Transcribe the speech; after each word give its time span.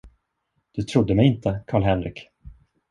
Du 0.73 0.83
trodde 0.85 1.15
mig 1.15 1.25
inte, 1.27 1.63
Karl 1.67 1.83
Henrik. 1.83 2.29